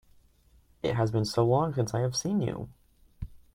It 0.81 0.95
has 0.95 1.11
been 1.11 1.25
so 1.25 1.45
long 1.45 1.75
since 1.75 1.93
I 1.93 1.99
have 1.99 2.15
seen 2.15 2.41
you! 2.41 2.69